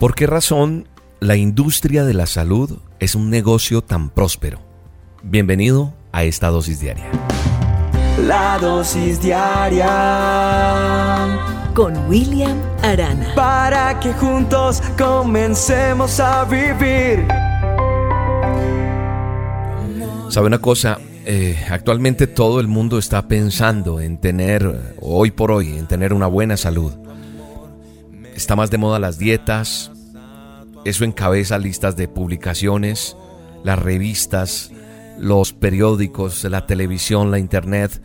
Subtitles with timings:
[0.00, 0.88] ¿Por qué razón
[1.20, 4.62] la industria de la salud es un negocio tan próspero?
[5.22, 7.04] Bienvenido a esta dosis diaria.
[8.26, 9.86] La dosis diaria
[11.74, 13.34] con William Arana.
[13.34, 17.28] Para que juntos comencemos a vivir.
[20.30, 20.98] ¿Sabe una cosa?
[21.26, 26.26] Eh, actualmente todo el mundo está pensando en tener, hoy por hoy, en tener una
[26.26, 26.94] buena salud.
[28.40, 29.92] Está más de moda las dietas,
[30.86, 33.14] eso encabeza listas de publicaciones,
[33.64, 34.72] las revistas,
[35.18, 38.00] los periódicos, la televisión, la internet.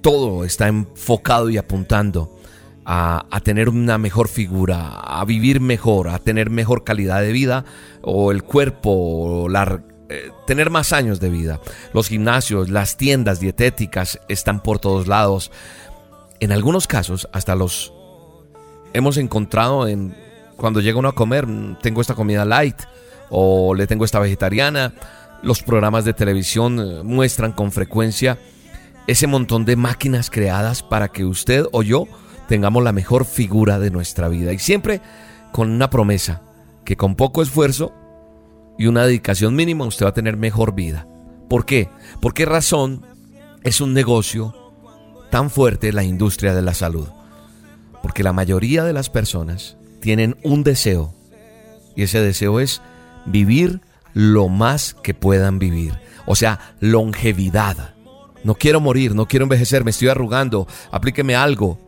[0.00, 2.38] Todo está enfocado y apuntando
[2.86, 7.66] a, tener una mejor figura, a vivir mejor, a tener mejor calidad de vida
[8.00, 9.46] o el cuerpo,
[10.08, 11.60] eh, tener más años de vida.
[11.92, 15.52] Los gimnasios, las tiendas dietéticas están por todos lados.
[16.40, 17.92] En algunos casos, hasta los
[18.92, 20.14] hemos encontrado en
[20.56, 22.76] cuando llega uno a comer, mm, tengo esta comida light
[23.30, 24.92] o le tengo esta vegetariana.
[25.42, 28.38] Los programas de televisión eh, muestran con frecuencia
[29.06, 32.06] ese montón de máquinas creadas para que usted o yo
[32.48, 34.52] tengamos la mejor figura de nuestra vida.
[34.52, 35.00] Y siempre
[35.52, 36.42] con una promesa,
[36.84, 37.92] que con poco esfuerzo
[38.78, 41.06] y una dedicación mínima usted va a tener mejor vida.
[41.48, 41.88] ¿Por qué?
[42.20, 43.06] ¿Por qué razón
[43.62, 44.54] es un negocio
[45.30, 47.08] tan fuerte la industria de la salud?
[48.02, 51.14] Porque la mayoría de las personas tienen un deseo.
[51.96, 52.80] Y ese deseo es
[53.26, 53.80] vivir
[54.14, 55.98] lo más que puedan vivir.
[56.26, 57.94] O sea, longevidad.
[58.44, 61.78] No quiero morir, no quiero envejecer, me estoy arrugando, aplíqueme algo.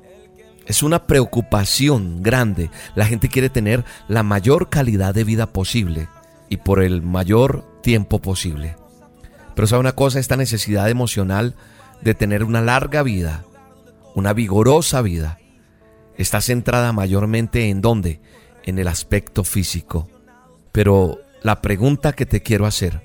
[0.67, 2.71] Es una preocupación grande.
[2.95, 6.09] La gente quiere tener la mayor calidad de vida posible
[6.49, 8.77] y por el mayor tiempo posible.
[9.55, 11.55] Pero sabe una cosa, esta necesidad emocional
[12.03, 13.45] de tener una larga vida,
[14.15, 15.39] una vigorosa vida,
[16.23, 18.21] está centrada mayormente en dónde?
[18.65, 20.09] En el aspecto físico.
[20.73, 23.03] Pero la pregunta que te quiero hacer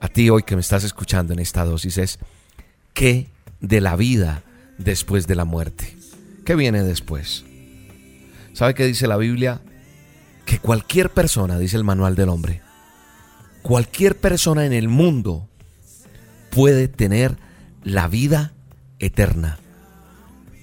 [0.00, 2.18] a ti hoy que me estás escuchando en esta dosis es,
[2.94, 3.28] ¿qué
[3.60, 4.42] de la vida
[4.78, 5.96] después de la muerte?
[6.44, 7.44] ¿Qué viene después?
[8.52, 9.60] ¿Sabe qué dice la Biblia?
[10.46, 12.62] Que cualquier persona, dice el manual del hombre,
[13.62, 15.48] cualquier persona en el mundo
[16.50, 17.36] puede tener
[17.84, 18.52] la vida
[18.98, 19.58] eterna.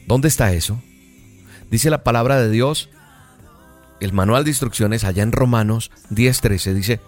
[0.08, 0.82] ¿Dónde está eso?
[1.76, 2.88] Dice la palabra de Dios,
[4.00, 7.02] el manual de instrucciones allá en Romanos 10:13 dice,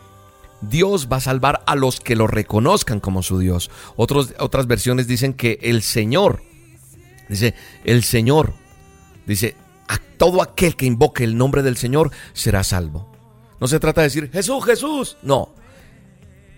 [0.60, 3.72] Dios va a salvar a los que lo reconozcan como su Dios.
[3.96, 6.44] otras versiones dicen que el Señor,
[7.30, 7.56] dice,
[7.86, 8.56] el Señor,
[9.26, 9.56] dice,
[9.88, 13.10] a todo aquel que invoque el nombre del Señor será salvo.
[13.62, 15.56] No se trata de decir, Jesús, Jesús, no.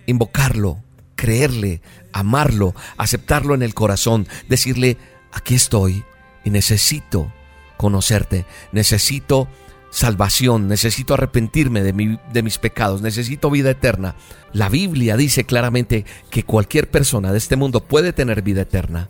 [0.08, 0.84] Invocarlo,
[1.16, 4.98] creerle, amarlo, aceptarlo en el corazón, decirle,
[5.32, 6.04] aquí estoy
[6.44, 7.32] y necesito
[7.80, 9.48] conocerte, necesito
[9.90, 14.16] salvación, necesito arrepentirme de, de, mis pecados, necesito vida eterna.
[14.52, 19.08] La Biblia dice claramente que cualquier persona de este mundo puede tener vida eterna.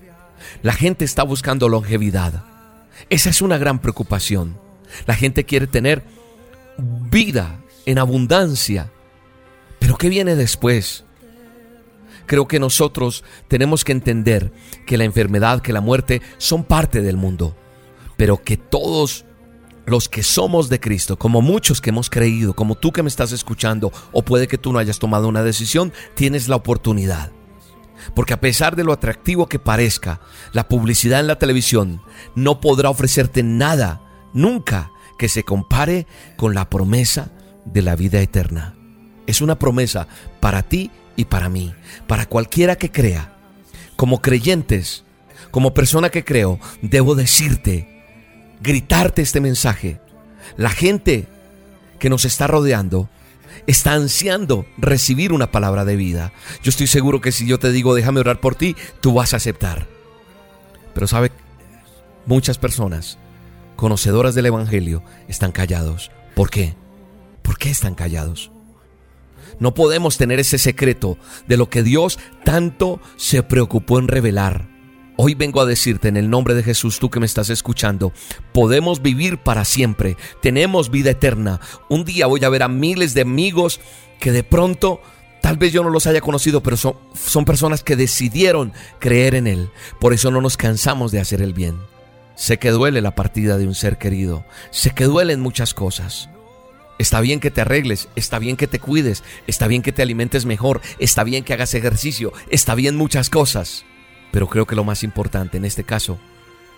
[0.62, 2.44] La gente está buscando longevidad.
[3.10, 4.60] Esa es una gran preocupación.
[5.08, 6.04] La gente quiere tener
[6.78, 8.92] vida en abundancia.
[9.80, 11.06] Pero ¿qué viene después?
[12.28, 14.54] Creo que nosotros tenemos que entender
[14.86, 17.56] que la enfermedad, que la muerte son parte del mundo
[18.20, 19.24] pero que todos
[19.86, 23.32] los que somos de Cristo, como muchos que hemos creído, como tú que me estás
[23.32, 27.32] escuchando, o puede que tú no hayas tomado una decisión, tienes la oportunidad.
[28.14, 30.20] Porque a pesar de lo atractivo que parezca,
[30.52, 32.02] la publicidad en la televisión
[32.36, 34.02] no podrá ofrecerte nada,
[34.34, 36.06] nunca, que se compare
[36.36, 37.32] con la promesa
[37.64, 38.76] de la vida eterna.
[39.28, 40.10] Es una promesa
[40.42, 41.74] para ti y para mí,
[42.06, 43.38] para cualquiera que crea.
[43.96, 45.06] Como creyentes,
[45.52, 47.99] como persona que creo, debo decirte,
[48.62, 50.00] gritarte este mensaje.
[50.58, 51.28] La gente
[52.00, 53.10] que nos está rodeando
[53.68, 56.32] está ansiando recibir una palabra de vida.
[56.64, 59.38] Yo estoy seguro que si yo te digo déjame orar por ti, tú vas a
[59.38, 59.88] aceptar.
[60.94, 61.32] Pero sabe,
[62.26, 63.18] muchas personas
[63.76, 66.12] conocedoras del Evangelio están callados.
[66.36, 66.76] ¿Por qué?
[67.42, 68.52] ¿Por qué están callados?
[69.60, 71.18] No podemos tener ese secreto
[71.48, 74.68] de lo que Dios tanto se preocupó en revelar.
[75.22, 78.14] Hoy vengo a decirte en el nombre de Jesús, tú que me estás escuchando,
[78.54, 81.60] podemos vivir para siempre, tenemos vida eterna.
[81.90, 83.82] Un día voy a ver a miles de amigos
[84.22, 85.02] que de pronto
[85.42, 89.48] Tal vez yo no los haya conocido, pero son, son, personas que decidieron creer en
[89.48, 89.72] Él.
[90.00, 91.78] Por eso no nos cansamos de hacer el bien.
[92.36, 94.46] Sé que duele la partida de un ser querido.
[94.72, 96.30] Sé que duelen muchas cosas.
[96.98, 100.46] Está bien que te arregles, está bien que te cuides, está bien que te alimentes
[100.46, 103.86] mejor, está bien que hagas ejercicio, está bien muchas cosas.
[104.32, 106.20] Pero creo que lo más importante en este caso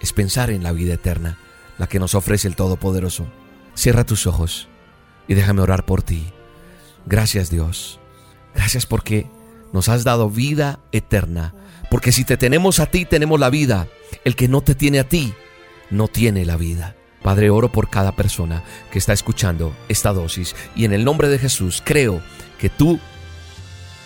[0.02, 1.38] es pensar en la vida eterna,
[1.78, 3.28] la que nos ofrece el Todopoderoso.
[3.74, 4.68] Cierra tus ojos
[5.28, 6.32] Y déjame orar por ti.
[7.06, 8.00] Gracias Dios.
[8.54, 9.28] Gracias porque
[9.72, 11.54] nos has dado vida eterna.
[11.90, 13.88] Porque si te tenemos a ti, tenemos la vida.
[14.26, 15.34] El que no te tiene a ti,
[15.90, 16.96] no tiene la vida.
[17.22, 21.38] Padre, oro por cada persona que está escuchando esta dosis y en el nombre de
[21.38, 22.22] Jesús creo
[22.58, 23.00] que tú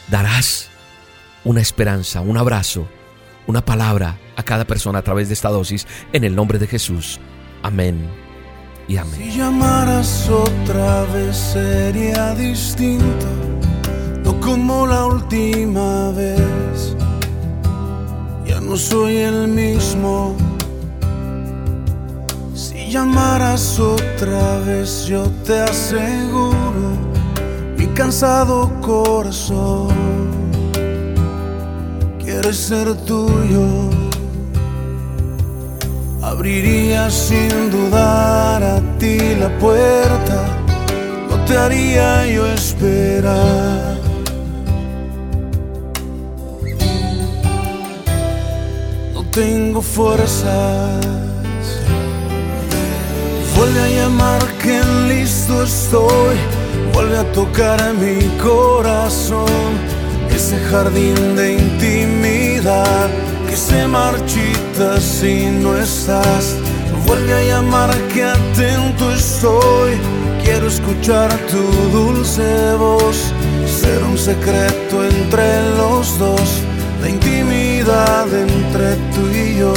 [0.09, 0.67] darás
[1.45, 2.89] una esperanza, un abrazo,
[3.47, 7.19] una palabra a cada persona a través de esta dosis en el nombre de Jesús.
[7.63, 8.09] Amén
[8.87, 9.15] y amén.
[9.15, 13.25] Si llamaras otra vez sería distinto,
[14.23, 16.95] no como la última vez.
[18.45, 20.35] Ya no soy el mismo.
[22.53, 26.55] Si llamaras otra vez, yo te aseguro,
[27.77, 30.04] mi cansado corazón
[32.25, 33.65] quiere ser tuyo
[36.25, 40.43] Abriría sin dudar a ti la puerta,
[41.29, 43.97] no te haría yo esperar.
[49.13, 51.05] No tengo fuerzas,
[53.55, 56.37] vuelve a llamar que listo estoy,
[56.91, 59.71] vuelve a tocar a mi corazón,
[60.45, 63.09] ese jardín de intimidad
[63.55, 66.55] se marchita si no estás.
[67.07, 69.93] Vuelve a llamar que atento estoy.
[70.43, 71.63] Quiero escuchar tu
[71.97, 73.33] dulce voz.
[73.65, 76.61] Ser un secreto entre los dos.
[77.01, 79.73] La intimidad entre tú y yo.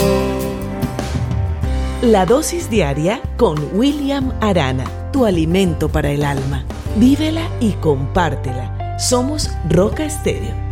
[2.03, 4.85] La dosis diaria con William Arana.
[5.13, 6.65] Tu alimento para el alma.
[6.97, 8.78] Vívela y compártela.
[8.99, 10.68] Somos Roca Estéreo